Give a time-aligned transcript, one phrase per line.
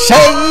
[0.00, 0.49] 谁？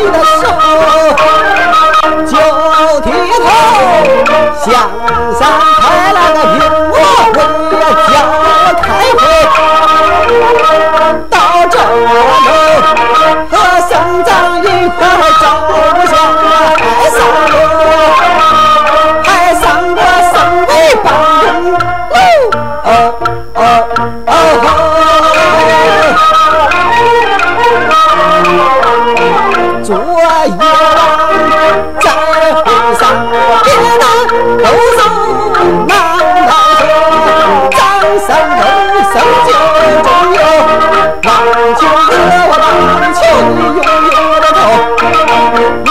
[0.00, 0.64] 喜的时候，
[2.24, 2.32] 就
[3.00, 3.46] 低头
[4.64, 4.66] 向
[5.38, 5.40] 上
[5.78, 6.56] 抬了个苹
[6.88, 6.94] 果
[7.34, 7.36] 会，
[8.08, 8.42] 叫我
[8.80, 8.84] 开
[9.18, 9.22] 会，
[11.28, 11.36] 到
[11.68, 12.48] 这头
[13.50, 13.52] 和
[13.88, 13.90] 省
[14.24, 14.28] 长
[14.62, 14.98] 一块
[15.38, 15.70] 照不
[16.06, 16.12] 相，
[16.78, 17.18] 还上
[17.50, 17.52] 路，
[19.22, 19.62] 还上
[19.94, 19.98] 过
[20.32, 20.34] 省
[20.66, 20.70] 委
[21.04, 21.06] 办
[21.60, 21.72] 公
[22.10, 22.18] 楼，
[22.84, 22.88] 哦
[23.54, 23.58] 哦
[24.26, 24.79] 哦。
[39.88, 40.42] 有中有
[41.22, 41.28] 那
[41.74, 42.64] 就是我大
[43.14, 43.20] 千
[43.56, 45.89] 里悠悠的头。